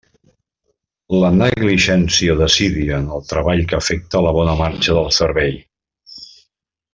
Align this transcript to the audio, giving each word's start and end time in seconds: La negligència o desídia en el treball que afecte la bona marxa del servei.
La 1.23 1.29
negligència 1.41 2.33
o 2.37 2.39
desídia 2.39 2.97
en 3.03 3.07
el 3.17 3.21
treball 3.33 3.61
que 3.73 3.79
afecte 3.81 4.23
la 4.29 4.33
bona 4.39 4.57
marxa 4.63 4.97
del 5.01 5.13
servei. 5.23 5.55